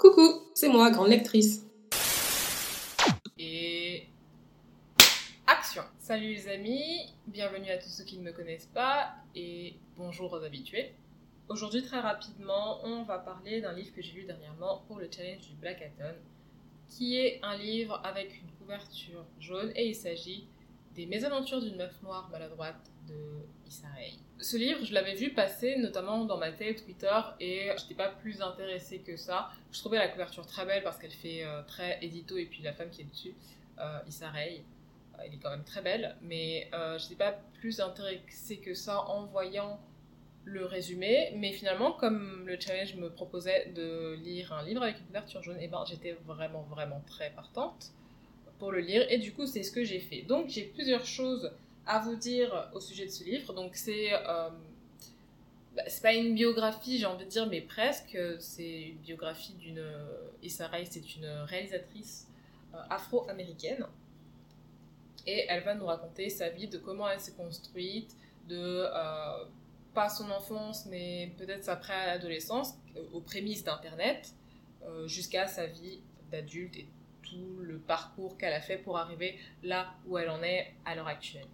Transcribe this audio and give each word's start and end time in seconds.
Coucou, 0.00 0.48
c'est 0.54 0.70
moi, 0.70 0.90
grande 0.90 1.08
lectrice. 1.08 1.66
Et 3.38 4.06
action 5.46 5.82
Salut 5.98 6.28
les 6.28 6.48
amis, 6.48 7.12
bienvenue 7.26 7.68
à 7.68 7.76
tous 7.76 7.90
ceux 7.90 8.04
qui 8.04 8.16
ne 8.16 8.22
me 8.22 8.32
connaissent 8.32 8.70
pas 8.72 9.10
et 9.34 9.74
bonjour 9.98 10.32
aux 10.32 10.42
habitués. 10.42 10.94
Aujourd'hui 11.50 11.82
très 11.82 12.00
rapidement, 12.00 12.82
on 12.82 13.02
va 13.02 13.18
parler 13.18 13.60
d'un 13.60 13.74
livre 13.74 13.94
que 13.94 14.00
j'ai 14.00 14.12
lu 14.12 14.24
dernièrement 14.24 14.84
pour 14.88 14.98
le 14.98 15.10
challenge 15.14 15.46
du 15.46 15.54
Black 15.56 15.82
Hatton, 15.82 16.14
qui 16.88 17.18
est 17.18 17.38
un 17.42 17.58
livre 17.58 18.00
avec 18.02 18.40
une 18.40 18.50
couverture 18.58 19.26
jaune 19.38 19.70
et 19.76 19.86
il 19.86 19.94
s'agit 19.94 20.48
des 21.00 21.06
mésaventures 21.06 21.62
d'une 21.62 21.76
meuf 21.76 22.02
noire 22.02 22.28
maladroite 22.30 22.90
de 23.08 23.14
Issa 23.66 23.86
Rae. 23.88 24.18
Ce 24.38 24.58
livre, 24.58 24.84
je 24.84 24.92
l'avais 24.92 25.14
vu 25.14 25.30
passer 25.30 25.76
notamment 25.78 26.26
dans 26.26 26.36
ma 26.36 26.52
tête 26.52 26.84
Twitter 26.84 27.20
et 27.40 27.70
je 27.74 27.82
n'étais 27.82 27.94
pas 27.94 28.08
plus 28.08 28.42
intéressée 28.42 28.98
que 28.98 29.16
ça. 29.16 29.48
Je 29.72 29.78
trouvais 29.78 29.96
la 29.96 30.08
couverture 30.08 30.46
très 30.46 30.66
belle 30.66 30.82
parce 30.82 30.98
qu'elle 30.98 31.10
fait 31.10 31.42
euh, 31.42 31.62
très 31.62 31.98
édito 32.02 32.36
et 32.36 32.44
puis 32.44 32.62
la 32.62 32.74
femme 32.74 32.90
qui 32.90 33.00
est 33.00 33.04
dessus, 33.04 33.34
euh, 33.78 33.98
Issa 34.06 34.28
Rae, 34.28 34.58
euh, 34.58 35.22
elle 35.24 35.32
est 35.32 35.38
quand 35.38 35.48
même 35.48 35.64
très 35.64 35.80
belle, 35.80 36.16
mais 36.20 36.68
euh, 36.74 36.98
je 36.98 37.04
n'étais 37.04 37.16
pas 37.16 37.32
plus 37.60 37.80
intéressée 37.80 38.58
que 38.58 38.74
ça 38.74 39.00
en 39.08 39.24
voyant 39.24 39.80
le 40.44 40.66
résumé, 40.66 41.32
mais 41.36 41.52
finalement, 41.52 41.92
comme 41.92 42.46
le 42.46 42.60
challenge 42.60 42.96
me 42.96 43.08
proposait 43.08 43.72
de 43.74 44.18
lire 44.22 44.52
un 44.52 44.64
livre 44.64 44.82
avec 44.82 44.98
une 44.98 45.06
couverture 45.06 45.42
jaune, 45.42 45.60
et 45.60 45.68
ben 45.68 45.82
j'étais 45.86 46.12
vraiment 46.26 46.62
vraiment 46.62 47.02
très 47.06 47.30
partante 47.30 47.92
pour 48.60 48.70
le 48.70 48.80
lire, 48.80 49.04
et 49.10 49.18
du 49.18 49.32
coup 49.32 49.46
c'est 49.46 49.64
ce 49.64 49.72
que 49.72 49.82
j'ai 49.82 49.98
fait. 49.98 50.22
Donc 50.22 50.48
j'ai 50.48 50.62
plusieurs 50.62 51.04
choses 51.04 51.50
à 51.86 51.98
vous 51.98 52.14
dire 52.14 52.70
au 52.72 52.78
sujet 52.78 53.06
de 53.06 53.10
ce 53.10 53.24
livre. 53.24 53.52
Donc 53.54 53.74
c'est 53.74 54.12
euh, 54.12 54.50
bah, 55.74 55.82
pas 56.02 56.14
une 56.14 56.34
biographie, 56.34 56.98
j'ai 56.98 57.06
envie 57.06 57.24
de 57.24 57.30
dire, 57.30 57.46
mais 57.48 57.62
presque. 57.62 58.16
C'est 58.38 58.82
une 58.90 58.98
biographie 58.98 59.54
d'une 59.54 59.84
Issa 60.42 60.68
Rae, 60.68 60.84
c'est 60.88 61.16
une 61.16 61.26
réalisatrice 61.26 62.28
euh, 62.74 62.78
afro-américaine, 62.90 63.84
et 65.26 65.46
elle 65.48 65.64
va 65.64 65.74
nous 65.74 65.86
raconter 65.86 66.28
sa 66.30 66.50
vie, 66.50 66.68
de 66.68 66.78
comment 66.78 67.08
elle 67.08 67.20
s'est 67.20 67.32
construite, 67.32 68.14
de 68.48 68.84
euh, 68.86 69.44
pas 69.94 70.08
son 70.08 70.30
enfance, 70.30 70.86
mais 70.86 71.32
peut-être 71.38 71.64
sa 71.64 71.76
préadolescence, 71.76 72.74
aux 73.12 73.20
prémices 73.20 73.64
d'Internet, 73.64 74.32
jusqu'à 75.06 75.46
sa 75.46 75.66
vie 75.66 76.00
d'adulte 76.30 76.76
et 76.76 76.86
tout 77.30 77.62
le 77.62 77.78
parcours 77.78 78.36
qu'elle 78.36 78.52
a 78.52 78.60
fait 78.60 78.78
pour 78.78 78.98
arriver 78.98 79.38
là 79.62 79.94
où 80.06 80.18
elle 80.18 80.30
en 80.30 80.42
est 80.42 80.74
à 80.84 80.94
l'heure 80.94 81.08
actuelle. 81.08 81.46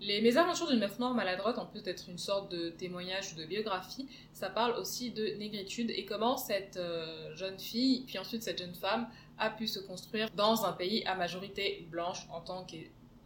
Les 0.00 0.20
mésaventures 0.20 0.68
d'une 0.68 0.80
meuf 0.80 0.98
noire 0.98 1.14
maladroite, 1.14 1.58
en 1.58 1.66
plus 1.66 1.82
d'être 1.84 2.08
une 2.08 2.18
sorte 2.18 2.50
de 2.50 2.70
témoignage 2.70 3.32
ou 3.32 3.36
de 3.36 3.44
biographie, 3.44 4.08
ça 4.32 4.50
parle 4.50 4.72
aussi 4.72 5.12
de 5.12 5.26
négritude 5.38 5.90
et 5.90 6.04
comment 6.04 6.36
cette 6.36 6.76
euh, 6.76 7.32
jeune 7.36 7.56
fille, 7.58 8.02
puis 8.04 8.18
ensuite 8.18 8.42
cette 8.42 8.58
jeune 8.58 8.74
femme, 8.74 9.06
a 9.38 9.48
pu 9.48 9.68
se 9.68 9.78
construire 9.78 10.28
dans 10.34 10.64
un 10.64 10.72
pays 10.72 11.04
à 11.04 11.14
majorité 11.14 11.86
blanche 11.88 12.26
en 12.32 12.40
tant 12.40 12.64
que 12.64 12.76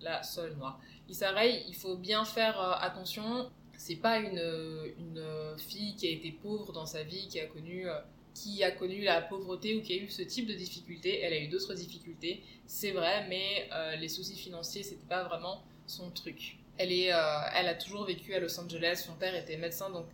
la 0.02 0.22
seule 0.22 0.54
noire. 0.56 0.78
Issa 1.08 1.30
Rae, 1.30 1.62
il 1.66 1.74
faut 1.74 1.96
bien 1.96 2.26
faire 2.26 2.60
euh, 2.60 2.74
attention, 2.78 3.50
c'est 3.78 3.96
pas 3.96 4.18
une, 4.18 4.92
une 4.98 5.24
fille 5.56 5.96
qui 5.96 6.06
a 6.08 6.10
été 6.10 6.30
pauvre 6.30 6.72
dans 6.72 6.86
sa 6.86 7.02
vie, 7.02 7.26
qui 7.28 7.40
a 7.40 7.46
connu 7.46 7.88
euh, 7.88 7.98
qui 8.36 8.62
a 8.62 8.70
connu 8.70 9.02
la 9.02 9.22
pauvreté 9.22 9.76
ou 9.76 9.82
qui 9.82 9.94
a 9.94 9.96
eu 9.96 10.08
ce 10.10 10.20
type 10.20 10.46
de 10.46 10.52
difficultés. 10.52 11.20
Elle 11.22 11.32
a 11.32 11.38
eu 11.38 11.48
d'autres 11.48 11.72
difficultés, 11.72 12.42
c'est 12.66 12.90
vrai, 12.90 13.26
mais 13.28 13.68
euh, 13.72 13.96
les 13.96 14.08
soucis 14.08 14.36
financiers, 14.36 14.82
c'était 14.82 15.06
pas 15.06 15.24
vraiment 15.24 15.64
son 15.86 16.10
truc. 16.10 16.58
Elle, 16.76 16.92
est, 16.92 17.14
euh, 17.14 17.18
elle 17.54 17.66
a 17.66 17.74
toujours 17.74 18.04
vécu 18.04 18.34
à 18.34 18.40
Los 18.40 18.60
Angeles, 18.60 19.02
son 19.06 19.14
père 19.14 19.34
était 19.34 19.56
médecin, 19.56 19.88
donc 19.88 20.04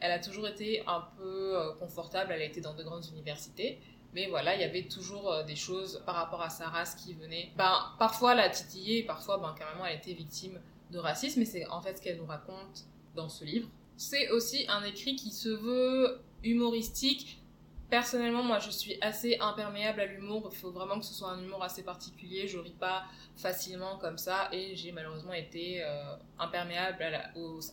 elle 0.00 0.12
a 0.12 0.18
toujours 0.18 0.48
été 0.48 0.82
un 0.86 1.06
peu 1.18 1.58
euh, 1.58 1.72
confortable, 1.74 2.32
elle 2.32 2.40
a 2.40 2.46
été 2.46 2.62
dans 2.62 2.74
de 2.74 2.82
grandes 2.82 3.04
universités. 3.12 3.78
Mais 4.14 4.28
voilà, 4.28 4.54
il 4.54 4.62
y 4.62 4.64
avait 4.64 4.84
toujours 4.84 5.44
des 5.44 5.56
choses 5.56 6.02
par 6.06 6.14
rapport 6.14 6.40
à 6.40 6.48
sa 6.48 6.68
race 6.68 6.94
qui 6.94 7.12
venaient. 7.12 7.50
Ben, 7.58 7.74
parfois 7.98 8.34
la 8.34 8.48
titiller, 8.48 9.02
parfois 9.02 9.36
ben, 9.36 9.54
carrément 9.58 9.84
elle 9.84 9.98
était 9.98 10.14
victime 10.14 10.58
de 10.90 10.98
racisme, 10.98 11.42
et 11.42 11.44
c'est 11.44 11.66
en 11.66 11.82
fait 11.82 11.98
ce 11.98 12.02
qu'elle 12.02 12.16
nous 12.16 12.24
raconte 12.24 12.86
dans 13.14 13.28
ce 13.28 13.44
livre. 13.44 13.68
C'est 13.98 14.30
aussi 14.30 14.64
un 14.68 14.82
écrit 14.84 15.16
qui 15.16 15.30
se 15.30 15.50
veut 15.50 16.22
humoristique. 16.44 17.42
Personnellement, 17.88 18.42
moi, 18.42 18.58
je 18.58 18.70
suis 18.70 18.98
assez 19.00 19.36
imperméable 19.38 20.00
à 20.00 20.06
l'humour. 20.06 20.50
Il 20.52 20.58
faut 20.58 20.72
vraiment 20.72 20.98
que 20.98 21.04
ce 21.04 21.14
soit 21.14 21.30
un 21.30 21.42
humour 21.42 21.62
assez 21.62 21.84
particulier. 21.84 22.48
Je 22.48 22.58
ris 22.58 22.74
pas 22.78 23.04
facilement 23.36 23.96
comme 23.98 24.18
ça. 24.18 24.48
Et 24.52 24.74
j'ai 24.74 24.90
malheureusement 24.90 25.32
été 25.32 25.82
euh, 25.84 26.16
imperméable 26.38 27.04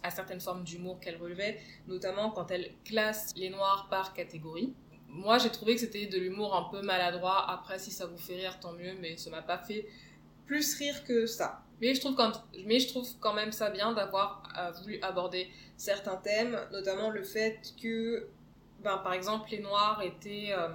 à, 0.04 0.10
certaines 0.12 0.40
formes 0.40 0.64
d'humour 0.64 1.00
qu'elle 1.00 1.18
relevait, 1.18 1.60
notamment 1.88 2.30
quand 2.30 2.52
elle 2.52 2.74
classe 2.86 3.34
les 3.36 3.50
noirs 3.50 3.88
par 3.90 4.14
catégorie. 4.14 4.74
Moi, 5.08 5.40
j'ai 5.40 5.50
trouvé 5.50 5.76
que 5.76 5.82
c'était 5.82 6.06
de 6.06 6.20
l'humour 6.20 6.56
un 6.56 6.70
peu 6.70 6.86
maladroit. 6.86 7.50
Après, 7.50 7.80
si 7.80 7.90
ça 7.90 8.06
vous 8.06 8.18
fait 8.18 8.36
rire, 8.36 8.60
tant 8.60 8.74
mieux. 8.74 8.94
Mais 9.02 9.18
ça 9.18 9.32
m'a 9.32 9.42
pas 9.42 9.58
fait 9.58 9.88
plus 10.46 10.76
rire 10.76 11.04
que 11.04 11.26
ça. 11.26 11.64
Mais 11.82 11.94
je 11.96 12.00
trouve 12.00 12.16
quand, 12.16 12.32
mais 12.66 12.80
je 12.80 12.88
trouve 12.88 13.08
quand 13.20 13.34
même 13.34 13.52
ça 13.52 13.70
bien 13.70 13.92
d'avoir 13.94 14.44
euh, 14.58 14.72
voulu 14.82 15.00
aborder 15.02 15.50
certains 15.76 16.16
thèmes, 16.16 16.58
notamment 16.72 17.10
le 17.10 17.24
fait 17.24 17.74
que, 17.82 18.28
ben, 18.84 18.98
par 18.98 19.14
exemple, 19.14 19.50
les 19.52 19.60
Noirs 19.60 20.02
étaient 20.02 20.50
euh, 20.52 20.70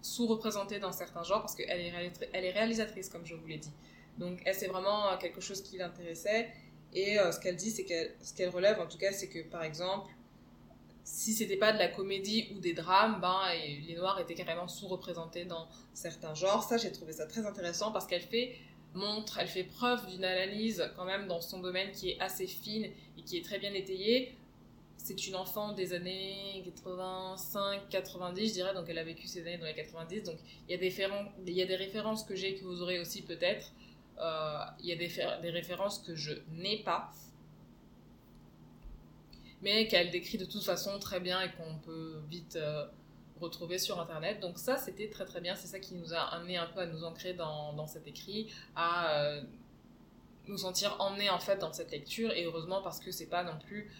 sous-représentés 0.00 0.78
dans 0.78 0.92
certains 0.92 1.22
genres, 1.22 1.40
parce 1.40 1.54
qu'elle 1.54 1.80
est, 1.80 1.92
est 2.32 2.50
réalisatrice, 2.50 3.08
comme 3.08 3.24
je 3.24 3.34
vous 3.34 3.46
l'ai 3.46 3.58
dit. 3.58 3.72
Donc, 4.18 4.40
elle, 4.44 4.54
c'est 4.54 4.66
vraiment 4.66 5.08
euh, 5.08 5.16
quelque 5.16 5.40
chose 5.40 5.62
qui 5.62 5.78
l'intéressait. 5.78 6.50
Et 6.94 7.18
euh, 7.18 7.32
ce 7.32 7.40
qu'elle 7.40 7.56
dit, 7.56 7.70
c'est 7.70 7.84
qu'elle, 7.84 8.14
ce 8.22 8.34
qu'elle 8.34 8.50
relève, 8.50 8.80
en 8.80 8.86
tout 8.86 8.98
cas, 8.98 9.12
c'est 9.12 9.28
que, 9.28 9.42
par 9.48 9.62
exemple, 9.62 10.12
si 11.04 11.32
c'était 11.32 11.56
pas 11.56 11.72
de 11.72 11.78
la 11.78 11.88
comédie 11.88 12.48
ou 12.54 12.60
des 12.60 12.74
drames, 12.74 13.20
ben, 13.20 13.40
les 13.86 13.94
Noirs 13.96 14.20
étaient 14.20 14.34
carrément 14.34 14.68
sous-représentés 14.68 15.44
dans 15.44 15.66
certains 15.94 16.34
genres. 16.34 16.62
Ça, 16.62 16.76
j'ai 16.76 16.92
trouvé 16.92 17.12
ça 17.12 17.26
très 17.26 17.44
intéressant 17.44 17.90
parce 17.90 18.06
qu'elle 18.06 18.22
fait 18.22 18.56
montre, 18.94 19.38
elle 19.38 19.48
fait 19.48 19.64
preuve 19.64 20.06
d'une 20.10 20.24
analyse 20.24 20.90
quand 20.96 21.04
même 21.04 21.26
dans 21.26 21.40
son 21.40 21.60
domaine 21.60 21.90
qui 21.92 22.10
est 22.10 22.20
assez 22.20 22.46
fine 22.46 22.84
et 22.84 23.22
qui 23.22 23.38
est 23.38 23.44
très 23.44 23.58
bien 23.58 23.72
étayée. 23.72 24.36
C'est 25.04 25.26
une 25.26 25.34
enfant 25.34 25.72
des 25.72 25.94
années 25.94 26.62
85-90, 26.64 28.48
je 28.48 28.52
dirais, 28.52 28.72
donc 28.72 28.88
elle 28.88 28.98
a 28.98 29.04
vécu 29.04 29.26
ces 29.26 29.40
années 29.40 29.58
dans 29.58 29.66
les 29.66 29.74
90, 29.74 30.22
donc 30.22 30.38
il 30.68 30.72
y 30.72 30.74
a 30.74 30.78
des, 30.78 30.94
il 31.46 31.54
y 31.54 31.62
a 31.62 31.66
des 31.66 31.76
références 31.76 32.22
que 32.24 32.36
j'ai 32.36 32.54
que 32.54 32.64
vous 32.64 32.82
aurez 32.82 33.00
aussi 33.00 33.22
peut-être. 33.22 33.72
Euh, 34.20 34.58
il 34.80 34.86
y 34.86 34.92
a 34.92 34.96
des, 34.96 35.08
fé- 35.08 35.26
des 35.42 35.50
références 35.50 35.98
que 35.98 36.14
je 36.14 36.32
n'ai 36.52 36.78
pas, 36.84 37.10
mais 39.62 39.86
qu'elle 39.88 40.10
décrit 40.10 40.38
de 40.38 40.44
toute 40.44 40.62
façon 40.64 40.98
très 40.98 41.20
bien 41.20 41.40
et 41.40 41.50
qu'on 41.52 41.76
peut 41.78 42.20
vite 42.28 42.56
euh, 42.56 42.86
retrouver 43.40 43.78
sur 43.78 44.00
internet. 44.00 44.40
Donc 44.40 44.58
ça, 44.58 44.76
c'était 44.76 45.08
très 45.08 45.24
très 45.24 45.40
bien. 45.40 45.54
C'est 45.54 45.68
ça 45.68 45.78
qui 45.78 45.94
nous 45.94 46.14
a 46.14 46.18
amené 46.34 46.56
un 46.56 46.66
peu 46.66 46.80
à 46.80 46.86
nous 46.86 47.04
ancrer 47.04 47.34
dans, 47.34 47.86
cet 47.86 48.06
écrit, 48.08 48.52
à 48.74 49.20
euh, 49.20 49.42
nous 50.48 50.58
sentir 50.58 50.96
emmenés 51.00 51.30
en 51.30 51.38
fait 51.38 51.58
dans 51.58 51.72
cette 51.72 51.92
lecture. 51.92 52.32
Et 52.32 52.44
heureusement 52.44 52.82
parce 52.82 52.98
que 52.98 53.12
c'est 53.12 53.26
pas 53.28 53.44
non 53.44 53.58
plus, 53.66 53.90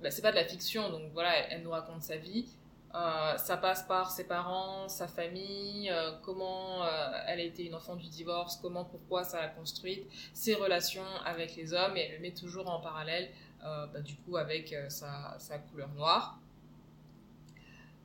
bah, 0.00 0.10
c'est 0.10 0.22
pas 0.22 0.30
de 0.30 0.36
la 0.36 0.44
fiction. 0.44 0.90
Donc 0.90 1.12
voilà, 1.12 1.34
elle, 1.50 1.62
nous 1.62 1.70
raconte 1.70 2.02
sa 2.02 2.16
vie. 2.16 2.46
Euh, 2.94 3.36
ça 3.36 3.58
passe 3.58 3.82
par 3.82 4.10
ses 4.10 4.24
parents, 4.24 4.88
sa 4.88 5.06
famille, 5.06 5.90
euh, 5.90 6.12
comment 6.22 6.82
euh, 6.82 7.10
elle 7.26 7.40
a 7.40 7.42
été 7.42 7.66
une 7.66 7.74
enfant 7.74 7.94
du 7.94 8.08
divorce, 8.08 8.56
comment, 8.56 8.86
pourquoi 8.86 9.22
ça 9.22 9.38
l'a 9.40 9.48
construite, 9.48 10.06
ses 10.32 10.54
relations 10.54 11.04
avec 11.26 11.56
les 11.56 11.74
hommes, 11.74 11.94
et 11.96 12.00
elle 12.00 12.12
le 12.12 12.20
met 12.20 12.32
toujours 12.32 12.70
en 12.70 12.80
parallèle, 12.80 13.28
euh, 13.64 13.86
bah, 13.88 14.00
du 14.00 14.14
coup, 14.16 14.38
avec 14.38 14.72
euh, 14.72 14.88
sa, 14.88 15.36
sa 15.38 15.58
couleur 15.58 15.90
noire. 15.90 16.38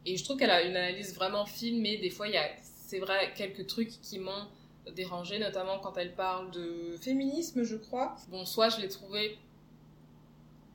Et 0.06 0.18
je 0.18 0.24
trouve 0.26 0.38
qu'elle 0.38 0.52
a 0.52 0.64
une 0.64 0.76
analyse 0.76 1.16
vraiment 1.16 1.46
fine, 1.46 1.80
mais 1.80 1.98
des 1.98 2.10
fois, 2.10 2.28
il 2.28 2.34
y 2.34 2.38
a, 2.38 2.50
c'est 2.62 3.00
vrai, 3.00 3.32
quelques 3.34 3.68
trucs 3.68 4.02
qui 4.02 4.20
m'ont 4.20 4.48
dérangé, 4.94 5.40
notamment 5.40 5.80
quand 5.80 5.96
elle 5.98 6.16
parle 6.16 6.52
de 6.52 6.98
féminisme, 7.00 7.64
je 7.64 7.76
crois. 7.76 8.16
Bon, 8.30 8.46
soit 8.46 8.70
je 8.70 8.82
l'ai 8.82 8.90
trouvé 8.90 9.38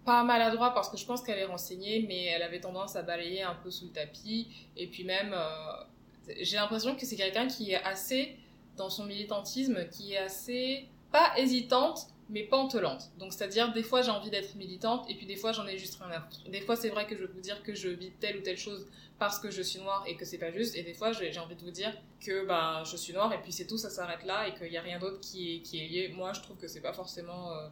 pas 0.06 0.22
maladroit 0.22 0.72
parce 0.72 0.89
que 0.89 0.97
je 0.97 1.05
pense 1.05 1.21
qu'elle 1.22 1.39
est 1.39 1.44
renseignée, 1.44 2.06
mais 2.09 2.25
elle 2.27 2.43
avait 2.43 2.61
tendance 2.61 2.97
à 2.97 3.03
balayer 3.03 3.43
un 3.43 3.56
peu 3.56 3.71
sous 3.71 3.87
le 3.87 3.93
tapis. 3.93 4.49
Et 4.77 4.87
puis 4.87 5.05
même, 5.05 5.34
euh, 5.34 6.33
j'ai 6.41 6.57
l'impression 6.57 6.97
que 6.97 7.04
c'est 7.04 7.16
quelqu'un 7.16 7.47
qui 7.48 7.72
est 7.72 7.83
assez, 7.83 8.36
dans 8.77 8.89
son 8.89 9.04
militantisme, 9.04 9.89
qui 9.91 10.13
est 10.15 10.19
assez, 10.19 10.86
pas 11.13 11.36
hésitante, 11.36 12.07
mais 12.31 12.45
pantelante. 12.45 13.10
Donc 13.19 13.33
c'est-à-dire, 13.33 13.72
des 13.72 13.83
fois 13.83 14.01
j'ai 14.03 14.10
envie 14.10 14.31
d'être 14.31 14.54
militante, 14.54 15.10
et 15.10 15.15
puis 15.15 15.27
des 15.27 15.36
fois 15.36 15.53
j'en 15.53 15.66
ai 15.66 15.77
juste 15.77 15.97
rien 16.01 16.10
à 16.16 16.21
foutre. 16.21 16.48
Des 16.51 16.60
fois 16.60 16.77
c'est 16.77 16.89
vrai 16.89 17.07
que 17.07 17.15
je 17.16 17.22
veux 17.22 17.33
vous 17.33 17.41
dire 17.41 17.63
que 17.63 17.75
je 17.75 17.89
vis 17.89 18.13
telle 18.22 18.36
ou 18.39 18.42
telle 18.42 18.59
chose 18.59 18.86
parce 19.19 19.39
que 19.39 19.51
je 19.51 19.63
suis 19.63 19.81
noire 19.81 20.04
et 20.07 20.16
que 20.16 20.25
c'est 20.25 20.39
pas 20.39 20.53
juste, 20.53 20.77
et 20.77 20.83
des 20.83 20.95
fois 20.95 21.13
j'ai 21.13 21.33
j'ai 21.33 21.41
envie 21.41 21.57
de 21.57 21.65
vous 21.69 21.77
dire 21.83 21.92
que 22.21 22.45
bah, 22.47 22.83
je 22.91 22.97
suis 22.97 23.13
noire, 23.13 23.33
et 23.33 23.41
puis 23.42 23.53
c'est 23.53 23.66
tout, 23.66 23.78
ça 23.78 23.91
s'arrête 23.91 24.25
là, 24.25 24.48
et 24.48 24.54
qu'il 24.54 24.71
n'y 24.71 24.77
a 24.77 24.83
rien 24.83 24.98
d'autre 24.98 25.21
qui 25.21 25.39
est, 25.57 25.60
qui 25.66 25.75
est 25.83 25.89
lié. 25.89 26.09
Moi 26.09 26.33
je 26.33 26.41
trouve 26.41 26.57
que 26.57 26.69
c'est 26.69 26.83
pas 26.89 26.92
forcément... 26.92 27.53
euh, 27.53 27.69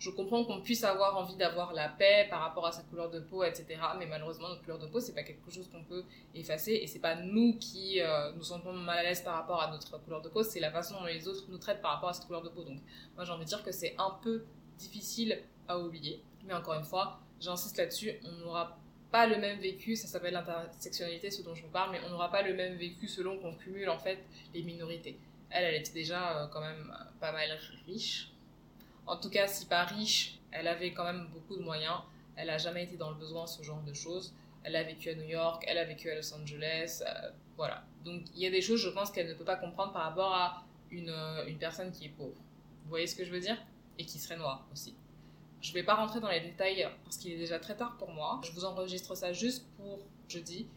je 0.00 0.08
comprends 0.08 0.44
qu'on 0.44 0.62
puisse 0.62 0.82
avoir 0.82 1.14
envie 1.18 1.36
d'avoir 1.36 1.74
la 1.74 1.90
paix 1.90 2.26
par 2.30 2.40
rapport 2.40 2.66
à 2.66 2.72
sa 2.72 2.82
couleur 2.84 3.10
de 3.10 3.20
peau, 3.20 3.44
etc. 3.44 3.66
Mais 3.98 4.06
malheureusement, 4.06 4.48
notre 4.48 4.62
couleur 4.62 4.78
de 4.78 4.86
peau, 4.86 4.98
c'est 4.98 5.14
pas 5.14 5.22
quelque 5.22 5.50
chose 5.50 5.68
qu'on 5.70 5.84
peut 5.84 6.04
effacer 6.34 6.72
et 6.72 6.86
c'est 6.86 7.00
pas 7.00 7.16
nous 7.16 7.58
qui 7.58 8.00
euh, 8.00 8.32
nous 8.32 8.42
sentons 8.42 8.72
mal 8.72 9.00
à 9.00 9.02
l'aise 9.02 9.20
par 9.20 9.34
rapport 9.34 9.60
à 9.60 9.70
notre 9.70 9.98
couleur 10.02 10.22
de 10.22 10.30
peau, 10.30 10.42
c'est 10.42 10.58
la 10.58 10.70
façon 10.70 10.98
dont 10.98 11.04
les 11.04 11.28
autres 11.28 11.44
nous 11.50 11.58
traitent 11.58 11.82
par 11.82 11.92
rapport 11.92 12.08
à 12.08 12.12
cette 12.14 12.24
couleur 12.24 12.40
de 12.40 12.48
peau. 12.48 12.64
Donc, 12.64 12.78
moi, 13.14 13.26
j'ai 13.26 13.32
envie 13.32 13.44
de 13.44 13.48
dire 13.50 13.62
que 13.62 13.72
c'est 13.72 13.94
un 13.98 14.16
peu 14.22 14.42
difficile 14.78 15.38
à 15.68 15.78
oublier. 15.78 16.22
Mais 16.46 16.54
encore 16.54 16.74
une 16.74 16.84
fois, 16.84 17.20
j'insiste 17.38 17.76
là-dessus, 17.76 18.12
on 18.24 18.32
n'aura 18.44 18.78
pas 19.10 19.26
le 19.26 19.36
même 19.36 19.60
vécu, 19.60 19.96
ça 19.96 20.08
s'appelle 20.08 20.32
l'intersectionnalité, 20.32 21.30
ce 21.30 21.42
dont 21.42 21.54
je 21.54 21.62
vous 21.62 21.70
parle, 21.70 21.90
mais 21.92 22.00
on 22.06 22.08
n'aura 22.08 22.30
pas 22.30 22.40
le 22.40 22.54
même 22.54 22.76
vécu 22.76 23.06
selon 23.06 23.38
qu'on 23.38 23.54
cumule 23.54 23.90
en 23.90 23.98
fait 23.98 24.24
les 24.54 24.62
minorités. 24.62 25.18
Elle, 25.50 25.64
elle 25.64 25.74
était 25.74 25.92
déjà 25.92 26.38
euh, 26.38 26.46
quand 26.46 26.60
même 26.60 26.90
pas 27.20 27.32
mal 27.32 27.50
riche. 27.86 28.32
En 29.10 29.16
tout 29.16 29.28
cas, 29.28 29.48
si 29.48 29.66
pas 29.66 29.82
riche, 29.82 30.38
elle 30.52 30.68
avait 30.68 30.92
quand 30.92 31.02
même 31.02 31.26
beaucoup 31.32 31.56
de 31.56 31.62
moyens. 31.62 31.98
Elle 32.36 32.46
n'a 32.46 32.58
jamais 32.58 32.84
été 32.84 32.96
dans 32.96 33.10
le 33.10 33.16
besoin, 33.16 33.44
ce 33.44 33.60
genre 33.64 33.82
de 33.82 33.92
choses. 33.92 34.32
Elle 34.62 34.76
a 34.76 34.84
vécu 34.84 35.10
à 35.10 35.16
New 35.16 35.24
York, 35.24 35.64
elle 35.66 35.78
a 35.78 35.84
vécu 35.84 36.08
à 36.10 36.14
Los 36.14 36.32
Angeles, 36.32 37.02
euh, 37.04 37.30
voilà. 37.56 37.82
Donc 38.04 38.22
il 38.36 38.40
y 38.40 38.46
a 38.46 38.50
des 38.50 38.62
choses, 38.62 38.80
je 38.80 38.88
pense, 38.88 39.10
qu'elle 39.10 39.26
ne 39.26 39.34
peut 39.34 39.44
pas 39.44 39.56
comprendre 39.56 39.92
par 39.92 40.02
rapport 40.02 40.32
à 40.32 40.64
une, 40.92 41.10
euh, 41.10 41.44
une 41.48 41.58
personne 41.58 41.90
qui 41.90 42.04
est 42.04 42.10
pauvre. 42.10 42.36
Vous 42.84 42.88
voyez 42.88 43.08
ce 43.08 43.16
que 43.16 43.24
je 43.24 43.32
veux 43.32 43.40
dire? 43.40 43.56
Et 43.98 44.04
qui 44.04 44.20
serait 44.20 44.36
noire 44.36 44.64
aussi. 44.72 44.94
Je 45.60 45.70
ne 45.70 45.74
vais 45.74 45.82
pas 45.82 45.96
rentrer 45.96 46.20
dans 46.20 46.30
les 46.30 46.40
détails 46.40 46.88
parce 47.02 47.16
qu'il 47.16 47.32
est 47.32 47.38
déjà 47.38 47.58
très 47.58 47.76
tard 47.76 47.96
pour 47.98 48.12
moi. 48.12 48.40
Je 48.44 48.52
vous 48.52 48.64
enregistre 48.64 49.16
ça 49.16 49.32
juste 49.32 49.66
pour 49.76 49.98
jeudi. 50.28 50.68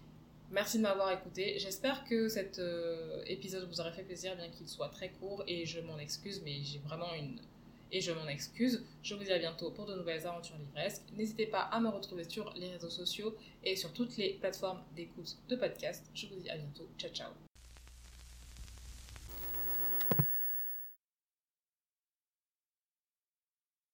Merci 0.49 0.77
de 0.77 0.83
m'avoir 0.83 1.11
écouté. 1.11 1.59
J'espère 1.59 2.03
que 2.03 2.29
cet 2.29 2.57
euh, 2.57 3.23
épisode 3.27 3.67
vous 3.69 3.79
aurait 3.79 3.93
fait 3.93 4.03
plaisir, 4.03 4.35
bien 4.35 4.49
qu'il 4.49 4.67
soit 4.67 4.89
très 4.89 5.09
court, 5.09 5.43
et 5.45 5.67
je 5.67 5.79
m'en 5.81 5.99
excuse, 5.99 6.41
mais 6.43 6.63
j'ai 6.63 6.79
vraiment 6.79 7.13
une... 7.13 7.39
Et 7.95 8.01
je 8.01 8.11
m'en 8.11 8.27
excuse. 8.27 8.83
Je 9.03 9.13
vous 9.13 9.23
dis 9.23 9.31
à 9.31 9.37
bientôt 9.37 9.69
pour 9.69 9.85
de 9.85 9.93
nouvelles 9.93 10.25
aventures 10.25 10.57
livresques. 10.57 11.03
N'hésitez 11.15 11.45
pas 11.45 11.61
à 11.61 11.79
me 11.79 11.89
retrouver 11.89 12.27
sur 12.27 12.51
les 12.55 12.71
réseaux 12.71 12.89
sociaux 12.89 13.35
et 13.63 13.75
sur 13.75 13.93
toutes 13.93 14.17
les 14.17 14.33
plateformes 14.33 14.81
d'écoute 14.95 15.37
de 15.47 15.55
podcast. 15.55 16.03
Je 16.15 16.25
vous 16.25 16.35
dis 16.35 16.49
à 16.49 16.57
bientôt. 16.57 16.89
Ciao, 16.97 17.11
ciao. 17.11 17.52